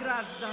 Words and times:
граждан. 0.00 0.51